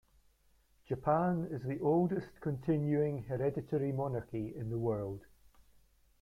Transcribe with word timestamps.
Japan 0.87 1.47
is 1.51 1.61
the 1.61 1.79
oldest 1.79 2.41
continuing 2.41 3.21
hereditary 3.25 3.91
monarchy 3.91 4.51
in 4.55 4.71
the 4.71 4.79
world. 4.79 5.27